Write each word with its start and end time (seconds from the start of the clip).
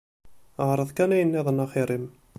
Ԑreḍ 0.69 0.89
kan 0.97 1.13
ayen 1.15 1.27
nniḍen 1.29 1.63
axir-im. 1.63 2.05